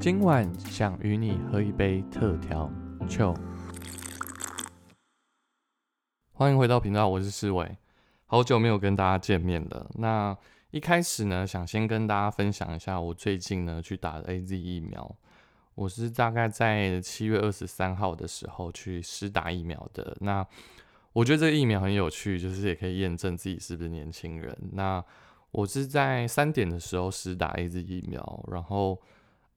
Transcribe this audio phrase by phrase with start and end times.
[0.00, 2.72] 今晚想与你喝一杯特调
[3.06, 3.34] 酒。
[6.32, 7.76] 欢迎回到频道，我是世伟，
[8.24, 9.90] 好久没有跟大家见面了。
[9.96, 10.34] 那
[10.70, 15.14] 一开始呢，想先跟大家分享一下我最近呢去打 A Z 疫苗。
[15.74, 20.16] 我是大概在七月二十三号的时候去施打疫苗的。
[20.22, 20.46] 那
[21.12, 24.56] 我觉得这个疫苗很有趣，就是也可以验证自己是不是年轻人。
[24.72, 25.04] 那
[25.50, 28.98] 我是在三点的时候施打 A Z 疫苗，然后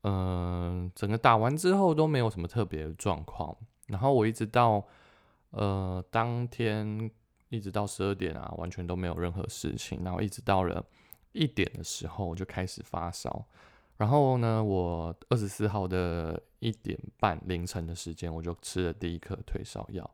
[0.04, 3.56] 嗯，整个打完之后都没有什么特别的状况。
[3.88, 4.86] 然后我一直到
[5.52, 7.10] 呃，当天
[7.50, 10.04] 一直到十二点啊，完全都没有任何事情。
[10.04, 10.84] 然后一直到了
[11.32, 13.46] 一点的时候，我就开始发烧。
[13.98, 20.10] 然后呢，我二十四号的一点半凌晨的时间，我就吃了第一颗退烧药。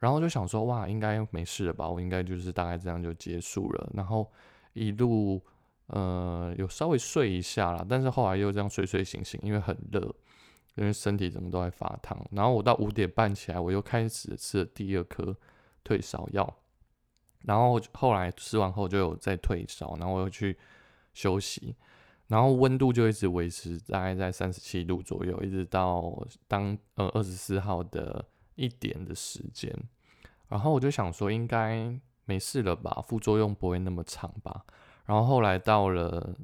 [0.00, 1.88] 然后就想说，哇，应该没事了吧？
[1.88, 3.90] 我应该就是大概这样就结束了。
[3.94, 4.30] 然后
[4.72, 5.40] 一路
[5.86, 10.14] 呃，有稍微睡一下啦，但是后来又这样睡睡醒醒，因为很热。
[10.76, 15.32] 因为身体怎么都在发烫，然后我到五点半起来，我又开始吃了第二颗
[15.84, 16.52] 退烧药，
[17.42, 20.58] 然后后来吃完后就有在退烧，然后我又去
[21.12, 21.76] 休息，
[22.26, 28.24] 然后温度就一直维持大概在三十七度左右，一直到当呃二十四号的
[28.56, 29.72] 一点的时间，
[30.48, 34.64] 然后我就想说应该没事了吧，副作用不会那么长吧，
[35.06, 36.34] 然后后来到了。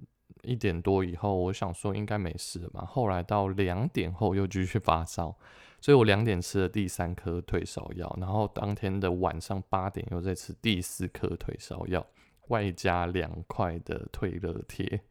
[0.42, 2.82] 一点多以后，我想说应该没事了吧。
[2.82, 5.36] 后来到两点后又继续发烧，
[5.82, 12.06] 所以我两点吃了第三颗退烧药，然后当天的晚上八点又再吃第四颗退烧药，
[12.48, 15.02] 外加两块的退热贴。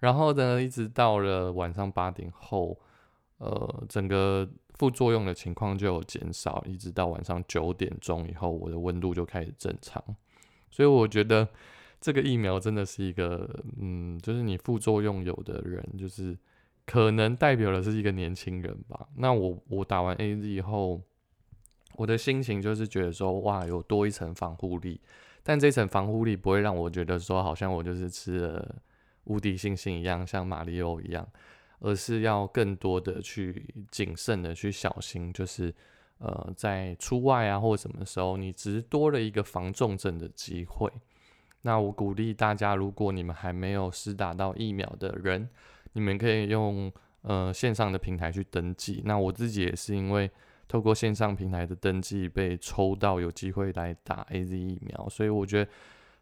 [0.00, 2.76] 然后呢，一直到了晚上八点后，
[3.38, 10.02] 呃，整个副作用的情况就有减少，一直到晚上九点钟以后，我的温度就开始正常。
[10.72, 11.46] 所以我觉得。
[12.00, 16.36] 这个疫苗真的是一个，嗯，就是你副作用有的人，就是
[16.86, 19.06] 可能代表的是一个年轻人吧。
[19.16, 21.00] 那我我打完 A Z 以后，
[21.96, 25.00] 我的心情就是觉得说，哇，有多一层防护力。
[25.42, 28.82] 但这层防护力不会让我觉得说，好像我就是吃了
[29.24, 31.26] 无敌星星一样，像马里奥一样，
[31.80, 35.74] 而是要更多的去谨慎的去小心，就是
[36.18, 40.90] 呃，在出外啊或者什么时候，你只是多了一个防重症的机会。
[41.62, 45.48] 那我鼓励大家，如果你们还没有施打到疫苗的人，
[45.92, 49.02] 你们可以用呃线上的平台去登记。
[49.04, 50.30] 那我自己也是因为
[50.66, 55.70] 透过线上平台的登记被抽到有机会来打 A Z 疫苗，所以我觉得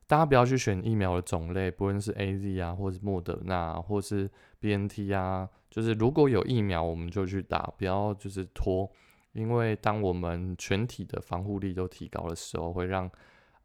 [0.07, 4.29] 大家不要去选疫苗的种类，不论是 A Z 啊，或是莫德纳，或是
[4.59, 8.91] B N T 啊，就是如果有疫苗我们就去打，不要就是拖，
[9.35, 13.09] 因为当我们全体的防护力都提高的时候，会让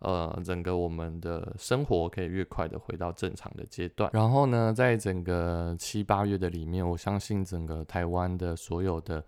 [0.03, 4.09] 呃，整个我们的生活可以越快的回到正常的阶段。
[4.13, 9.25] 然后呢，在整个七八月的里面，我相信整个台湾的所有的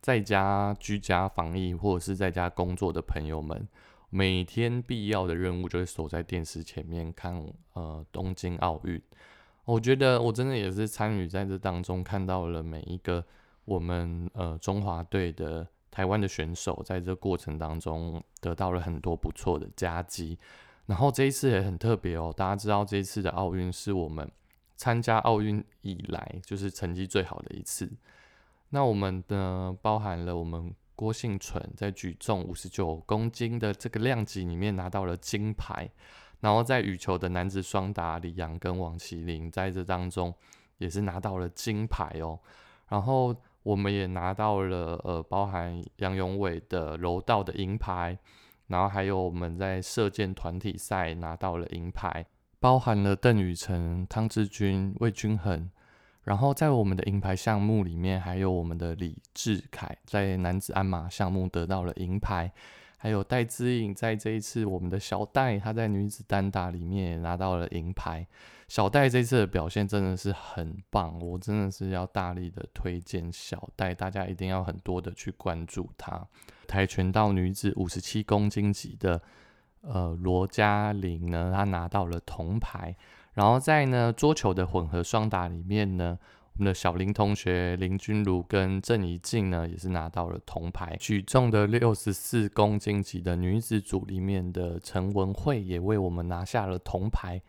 [0.00, 3.66] 在家居家防疫或者是在家工作的朋友们，
[4.10, 7.40] 每天必要的任务就是守在电视前面看
[7.74, 9.00] 呃东京奥运。
[9.64, 13.24] 我觉得我真的也是参与在这当中，看到了每一个
[13.64, 15.66] 我们呃中华队的。
[15.98, 20.38] 台湾的选手在这过程当中得到了很多不错的佳绩，
[20.86, 22.32] 然后这一次也很特别哦。
[22.36, 24.30] 大家知道这一次的奥运是我们
[24.76, 27.90] 参加奥运以来就是成绩最好的一次。
[28.68, 35.90] 那我们的包含了我们郭幸存在举重五十九公斤的这个量级里面拿到了金牌，
[36.38, 40.32] 然后在羽球的男子双打李阳跟王麒麟在这当中
[40.76, 42.38] 也是拿到了金牌哦，
[42.88, 43.34] 然后。
[43.62, 48.18] 我们也拿到了呃，包含杨永伟的柔道的银牌，
[48.68, 52.24] 然后还有我们在射箭团体赛拿到了银牌，
[52.60, 55.70] 包含了邓宇成、汤志军、魏君衡，
[56.22, 62.52] 然后在我们的银牌项目里面，还有我们的李志凯在男子鞍马项目得到了银牌。
[63.00, 68.26] 还有戴资颖在这一次，我们的小戴她在女子单打里面也拿到了银牌。
[68.68, 76.24] 小戴这次的表现真的是很棒，我真的是要大力的推荐小戴，大家一定要很多的去关注她。
[76.66, 79.20] 跆拳道女子五十七公斤级的
[79.80, 82.94] 呃罗嘉玲呢，她拿到了铜牌。
[83.34, 86.18] 然后在呢桌球的混合双打里面呢。
[86.54, 90.96] 我们的小林同学林君如跟郑怡静呢，也是拿到了铜牌。
[90.98, 97.40] 举重的六十四公斤级的女子组里面的陈文慧也为我们拿下了铜牌，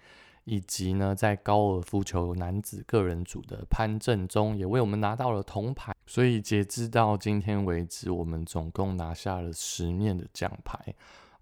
[0.49, 5.93] 以及呢，在高尔夫球男子个人组的潘正中也为我们拿到了铜牌。
[6.07, 10.79] 所以截至到今天为止，我们总共拿下了十面的奖牌。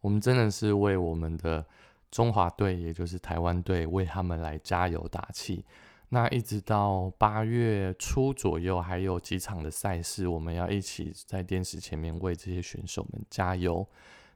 [0.01, 1.65] 我们真的是为我们的
[2.12, 5.63] 中华队，也就是台湾队，为他们来加油打气。
[6.10, 13.88] 那一直到八月初左右，还有几场的赛事，我们要一起在电视前面为这些选手们加油。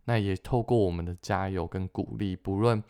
[0.05, 2.81] 那也透过我们的加油跟鼓励，不论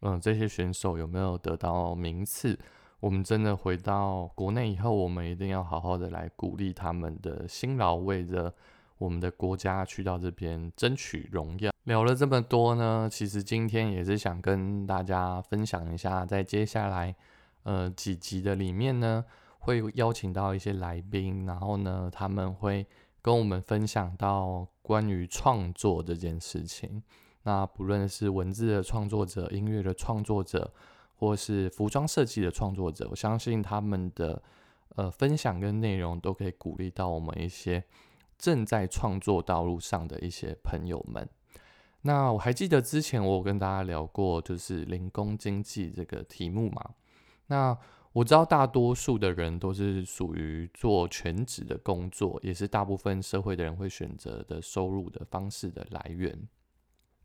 [0.00, 2.58] 嗯这些选手有没有得到名次，
[3.00, 8.52] 我们真的回到国内以后，我们一定要好好的来鼓励他们的辛劳，为着
[8.98, 11.72] 我们的国家去到这边争取荣耀。
[11.84, 17.14] 聊了这么多呢，其实今天也是想跟大家分享一下，在接下来
[17.62, 19.24] 呃几集的里面呢，
[19.60, 22.86] 会邀请到一些来宾，然后呢他们会。
[23.22, 27.02] 跟我们分享到关于创作这件事情，
[27.42, 30.72] 那不论是文字的创作者、音乐的创作者，
[31.16, 34.42] 或是服装设计的创作者，我相信他们的
[34.96, 37.82] 呃分享跟内容都可以鼓励到我们一些
[38.38, 41.28] 正在创作道路上的一些朋友们。
[42.02, 46.90] 那我还记得之前我有跟大家聊过，就是零工经济这个题目嘛，
[47.46, 47.78] 那。
[48.12, 56.36] 我知道大多数的人都是属于做全职的工作，也是大部分社会的人会选择的收入的方式的来源。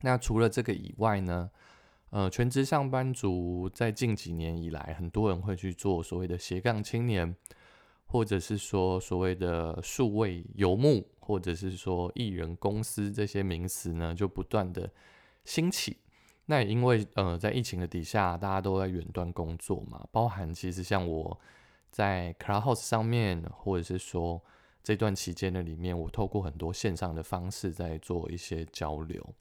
[0.01, 1.50] 那除了这个以外呢？
[2.12, 7.36] 呃，全职上班族在近几年以来，很多人会去做所谓的斜杠青年，
[8.06, 14.89] 或者是说所谓的数位游牧，或者是说艺人公司这些名词呢，就不断的
[15.44, 15.97] 兴起。
[16.45, 21.38] 那也因为呃，在疫情的底下，大家都在远端工作嘛，包含其实像我
[21.92, 24.42] 在 Clubhouse 上面，或者是说
[24.81, 29.36] 这段期间的里面，我透过很多线上的方式在做一些交流。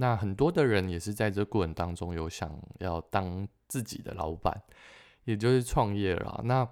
[0.00, 4.62] 那很多的人也是在这过程当中有想要当自己的老板，
[5.24, 6.40] 也就是创业了。
[6.44, 6.66] 那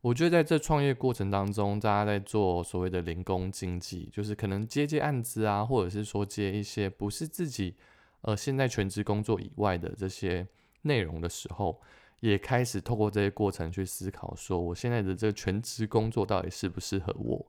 [0.00, 7.76] 我觉得在这创业过程当中，大家在做所谓的零工经济，就是可能接接案子啊，或者是说接一些不是自己。
[8.22, 10.46] 呃，现在全职工作以外的这些
[10.82, 11.80] 内容的时候，
[12.20, 17.44] 也开始透过这些过程去思考，说我现在的这个全职工作到底适不适合我？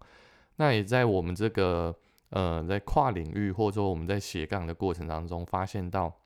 [0.56, 1.96] 那也在我们这个
[2.36, 6.20] 呃，在跨领域或者说我们在斜杠的过程当中，发现到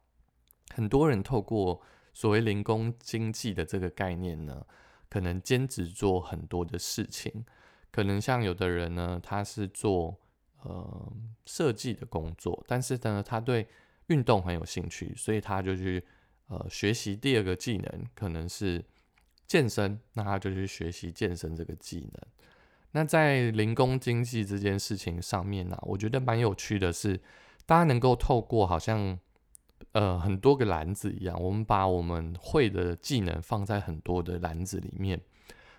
[0.74, 1.82] 很多人透过
[2.14, 4.66] 所谓零工经济的这个概念呢，
[5.10, 7.46] 可能兼职做很多的事情，
[7.92, 10.18] 可能像有的人呢，他是做
[10.64, 11.12] 呃
[11.46, 13.68] 设计的工作，但是呢，他对
[14.08, 16.02] 运动很有兴趣，所以他就去
[16.48, 18.82] 呃学习第二个技能，可能是
[19.46, 22.28] 健身，那他就去学习健身这个技能。
[22.98, 27.22] 那在零工经济这件事情上面呢，我觉得蛮有趣的是，
[27.68, 29.20] 大家能够透过好像
[29.92, 35.22] 呃很多个篮子一样，我们把我们会的技能放在很多的篮子里面，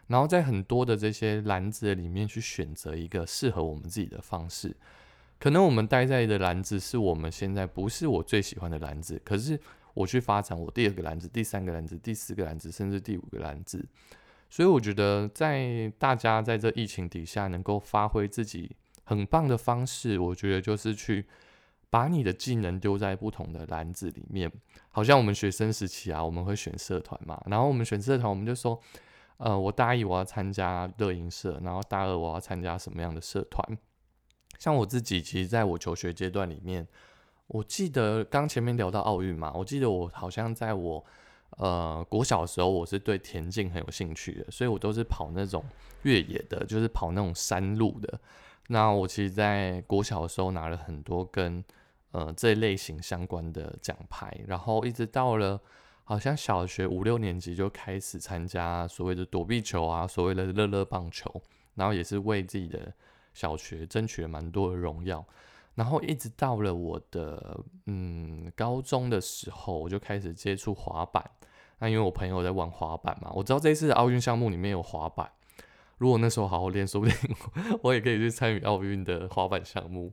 [0.07, 4.77] 然后在很多的这些篮子里面去选择一个适合我们自己的方式。
[5.41, 9.59] 可能我们待在的篮子是我们现在不是我最喜欢的篮子，可是
[9.93, 13.85] 我去发展我第二个篮子、第三个篮子、第四个篮子，甚至第五个篮子。
[14.51, 18.75] 所以我觉得，在大家在这疫情底下能够发挥自己
[19.05, 21.27] 很棒的方式，我觉得就是去
[21.91, 24.51] 把你的技能丢在不同的篮子里面。
[24.91, 28.81] 好像我们学生时期啊，我们会选社团嘛，然后我们选社团，我们就说，
[29.37, 33.79] 呃，我大一我要参加乐音社，然后大二我要参加什么样的社团。
[34.59, 36.89] 像我自己，其实在我求学阶段里面，
[37.47, 41.05] 我记得刚前面聊到奥运嘛，我记得我好像在我
[41.57, 45.65] 呃国小的时候，我是对田径很有兴趣的，所以我都是跑那种
[46.03, 48.21] 越野的，就是跑那种山路的。
[48.69, 51.65] 那我其实，在国小的时候拿了很多跟
[52.13, 55.61] 呃这类型相关的奖牌，然后一直到了
[56.05, 61.43] 好像小学五六年级就开始参加所谓的躲避球啊，所谓的乐乐棒球，
[61.75, 62.93] 然后也是为自己的。
[63.35, 65.25] 小学争取了蛮多的荣耀，
[65.79, 71.31] 然后一直到了我的嗯高中的时候，我就开始接触滑板。
[71.79, 75.31] 那因为我朋友在玩滑板嘛，我知道这次奥运项目里面有滑板。
[75.99, 77.17] 如果那时候好好练，说不定
[77.83, 80.13] 我也可以去参与奥运的滑板项目。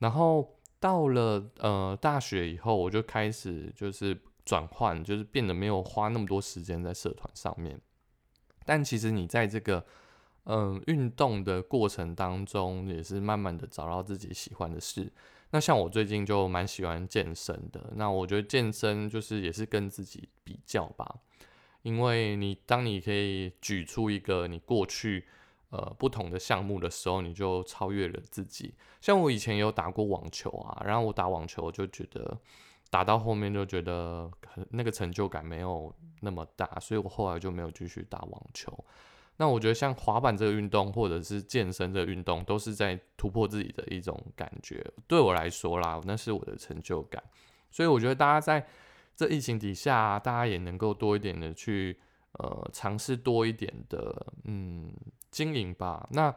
[0.00, 7.80] 然后到了呃大学以后，我就开始就是转换，就是变得没有花那么多时间在社团上面。
[8.64, 9.86] 但其实你在这个
[10.48, 15.12] 嗯，运动的过程当中也是慢慢的找到自己喜欢的事。
[15.50, 17.92] 那像我最近就蛮喜欢健身的。
[17.96, 21.20] 那我觉得健身就是也是跟自己比较吧，
[21.82, 25.26] 因为你当你可以举出一个你过去
[25.70, 28.74] 呃不同的项目的时候，你就超越了自己。
[29.00, 32.38] 像我以前有打过网球啊，然后我打网球就觉得
[32.90, 34.30] 打到后面就觉得
[34.70, 38.72] 那个成就感没有那么大，所以我后来就没有继续打网球。
[39.38, 44.84] 那我觉得像滑板这个运动，或者是健身这个运动，都是在突破自己的一种感觉。
[45.06, 47.22] 对我来说啦，那是我的成就感。
[47.70, 48.66] 所以我觉得大家在
[49.14, 51.98] 这疫情底下，大家也能够多一点的去
[52.32, 54.90] 呃尝试多一点的嗯
[55.30, 56.08] 经营吧。
[56.12, 56.34] 那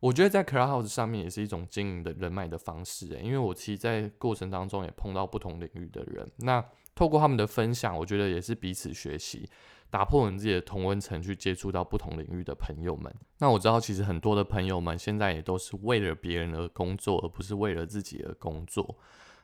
[0.00, 6.64] 我觉得在 Clubhouse 上面也是一种经营的人脉的方式，诶，因为我其实在过程当中也碰到不同领域的人，那
[6.94, 9.48] 透过他们的分享，我觉得也是彼此学习，
[9.90, 13.12] 打破我们自己的同温层，去接触到不同领域的朋友们。
[13.38, 18.96] 那我知道，其实很多的朋友们现在也都是为了别人而工作，而不是为了自己而工作。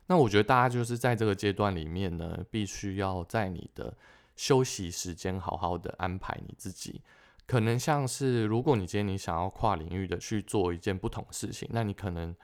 [0.06, 3.92] 那我觉得大家就是在这个阶段里面呢，必须要在你的
[4.36, 7.02] 休息时间好好的安排你自己。
[7.44, 12.34] 可能像是，如果你今天你想要跨领域的去做一件不同事情，那你可能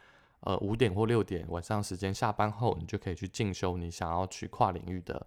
[0.41, 5.25] 呃五点或六点晚上时间下班后，你就可以去进修你想要去跨领域的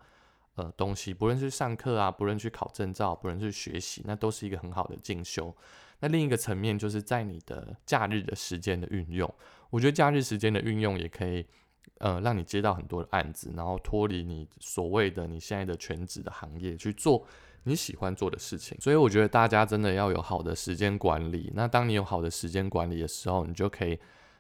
[0.56, 5.56] 呃东西，不论是上课啊，不论去考证照，不论是学习，那都是一个很好的进修。
[6.00, 9.34] 那另一个层面就是在你的假日的时间的运用，
[9.70, 11.46] 我觉得假日时间的运用也可以
[12.00, 17.26] 呃让你接到很多的案子，然后脱离你所谓的你现在的全职的行业去做。
[17.68, 21.52] 你喜欢做的事情，所以我觉得大家真的要有好的时间管理。
[21.56, 24.00] 那当你有好的时间管理的时候，你就可以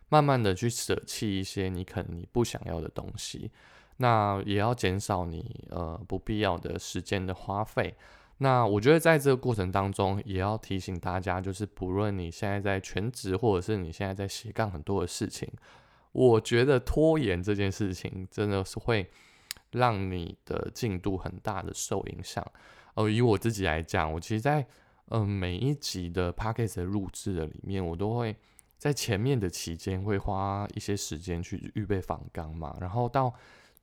[0.09, 3.49] 慢慢的去舍弃一些你可能你不想要的东西。
[3.97, 7.95] 那也要减少你呃不必要的时间的花费。
[8.39, 15.49] 那我觉得在这个过程当中，也要提醒大家，就是不论你现在在全职，或者是你现在在斜杠很多的事情，
[16.11, 19.09] 我觉得拖延这件事情真的是会
[19.71, 22.45] 让你的进度很大的受影响。
[22.95, 24.65] 哦，以我自己来讲，我其实，在
[25.09, 28.35] 嗯每一集的 podcast 的录制的里面，我都会
[28.77, 33.33] 在前面的期间会花一些时间去预备访纲嘛，然后到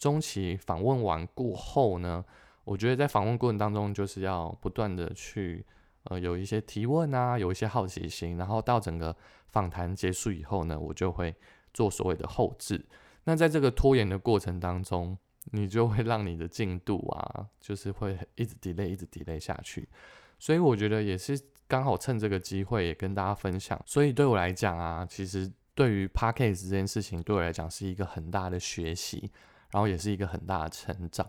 [0.03, 2.25] 中期访问完过后呢，
[2.65, 5.65] 我觉得在访问过程当中，就是要不断的去
[6.07, 9.17] 呃有一些提问啊，有一些好奇心，然后到整个
[9.51, 11.33] 访谈结束以后呢，我就会
[11.73, 12.85] 做所谓的后置。
[13.23, 15.17] 那在这个拖延的过程当中，
[15.53, 19.89] 你就会让你的进度啊，就是会一直 delay，一直 delay 下去。
[20.37, 23.81] 所以我觉得也是刚好趁这个机会也跟大家分享。
[23.87, 29.31] 所以对我来讲啊，其实对于 podcast 这件事情，对我来讲是一个很大的学习，
[29.73, 31.29] 然后也是一个很大的成长。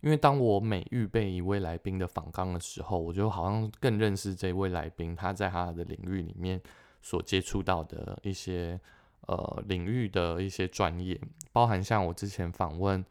[0.00, 6.60] 因为当我每预备一位来宾的访纲的时候，我就好像更认识这位来宾，他在他的领域里面
[7.00, 8.80] 所接触到的一些
[9.26, 11.20] 呃领域的一些专业，
[11.52, 13.04] 包含像我之前访问。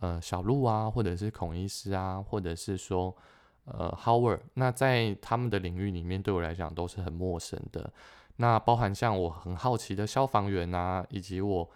[0.00, 3.16] 呃，小鹿啊，或者是孔医师啊，或者是说
[3.64, 7.90] 呃，Howard，那在他们的领域里面，对我来讲都是很陌生的。
[8.36, 11.66] 那包含像我很好奇的消防员啊，以及我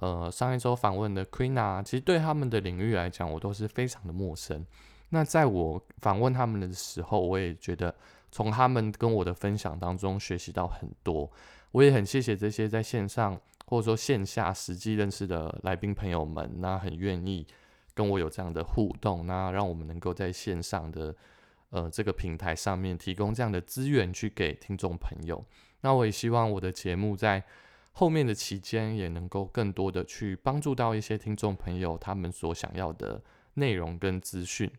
[0.00, 4.66] 呃上一周访问的 Queen 啊，其实对他们的领域来讲，我都是非常的陌生。
[5.08, 7.94] 那在我访问他们的时候，我也觉得
[8.30, 11.30] 从他们跟我的分享当中学习到很多。
[11.72, 17.46] 我也很谢谢这些在线上或者说线下实际认识的来宾朋友们，那很愿意。
[17.92, 21.14] 跟我有这样的互动，那让我们能够在线上的
[21.70, 25.44] 呃这个平台上面提供这样的资源去给听众朋友。
[25.82, 27.42] 那我也希望我的节目在
[27.92, 33.22] 后面的期间也能够更多的去帮助到一些听众朋友他们所想要的
[33.54, 34.70] 内容跟资讯。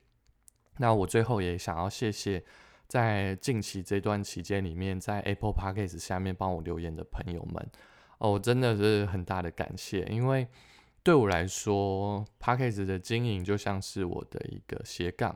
[0.77, 2.43] 那我最后也想要谢谢
[2.87, 7.69] 在近期这段期间里面在 Apple Podcast 下面帮我留言的朋友们
[8.17, 10.47] 哦，真的是很大的感谢，因为。
[11.03, 15.35] 对我来说 p a c k a g e 的经营就像是我的一个斜杠。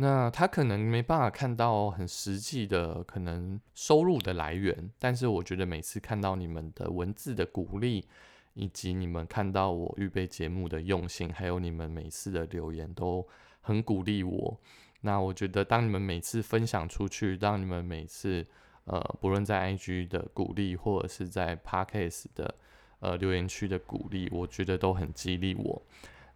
[0.00, 8.06] 那他可能没办法看到很实际的可能收入的来源，但是我觉得每次看到你们的文字的鼓励，
[8.54, 13.28] 以及你们看到我预备节目的用心，还有你们每次的留言都
[13.60, 14.60] 很鼓励我。
[15.02, 18.46] 那我觉得当你们每次分享出去，当你们每次
[18.84, 22.54] 呃不论在 IG 的鼓励，或者是在 p a c k a g e 的。
[23.02, 25.82] 呃，留言区的鼓励，我觉得都很激励我。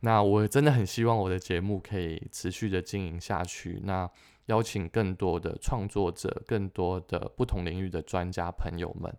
[0.05, 3.81] 那我真的很希望我的节目可以持续的经营下去。
[3.85, 4.09] 那
[4.47, 9.11] 邀请更多的创作者，更多的不同领域的专家朋友们，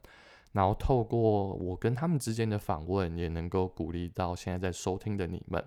[0.51, 5.63] 然后透过我跟他们之间的访问，也能够鼓励到现在在收听的你们。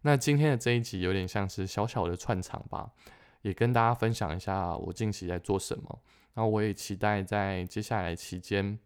[0.00, 2.90] 那今天的这一集有点像是小小的串场吧，
[3.42, 6.00] 也跟大家分享一下我近期在做什么。
[6.34, 8.76] 然后我也期待在接下来期间。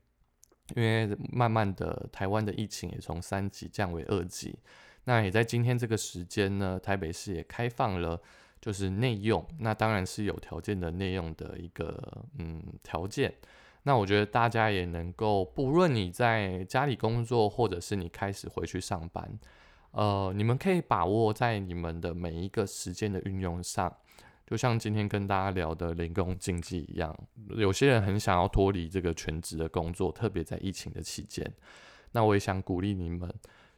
[0.74, 4.58] 因为慢慢的，台湾的疫情也从三级降为二级，
[5.06, 8.20] 那也在今天这个时间呢，台北市也开放了，
[8.60, 13.34] 就是内用，那当然是有条件的内用的一个嗯条件。
[13.84, 19.38] 那我觉得大家也能够，不论你在家里工作，或者是你开始回去上班，
[19.92, 23.96] 呃，你们可以把握在你们的每一个时间的运用上。
[24.44, 27.16] 就像今天跟大家聊的零工经济一样，
[27.48, 31.44] 有些人很想要脱离这个全职的工作，特别在疫情的期间。
[32.12, 33.32] 那我也想鼓励你们，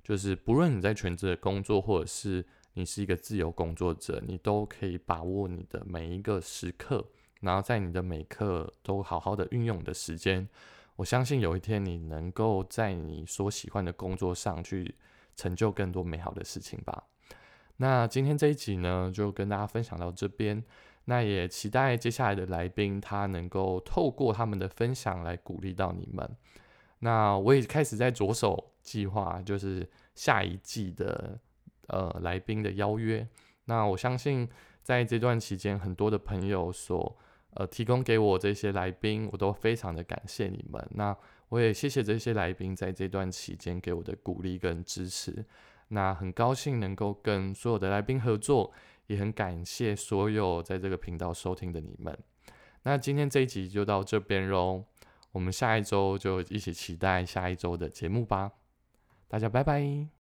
[0.09, 7.07] 就是不论你在全职的工作，或者是你是一个自由工作者，你都可以把握你的每一个时刻，
[7.43, 10.49] 然后在你的每刻都好好的运用你的时间。
[10.97, 14.95] 我相信有一天你能够在你所喜欢的工作上去
[15.37, 17.05] 成就更多美好的事情吧。
[17.77, 20.65] 那今天这一集呢，就跟大家分享到这边。
[21.05, 26.35] 那也期待接下来的来宾，他能够透过他们的分享来鼓励到你们。
[27.01, 31.39] 那我也开始在着手计划，就是下一季的
[31.89, 33.27] 呃来宾的邀约。
[33.67, 34.49] 那我相信
[34.83, 37.19] 在这段期间，很多的朋友所
[37.55, 40.87] 呃提供给我这些来宾，我都非常的感谢你们。
[40.93, 41.17] 那
[41.51, 45.45] 我也谢谢这些来宾在这段期间给我的鼓励跟支持。
[45.89, 48.73] 那很高兴能够跟所有的来宾合作。
[49.09, 52.15] 也很感谢所有在这个频道收听的你们。
[52.83, 54.85] 那今天这一集就到这边喽，
[55.33, 58.53] 我们下一周就一起期待下一周的节目吧。
[59.29, 60.18] 大家拜拜。